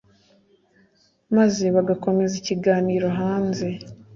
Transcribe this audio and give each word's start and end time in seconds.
maze 1.35 1.63
bagakomereza 1.75 2.35
ikiganiro 2.41 3.07
hanze 3.19 3.67